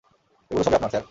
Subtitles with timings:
[0.51, 0.99] এগুলো সবই আপনার, স্যার।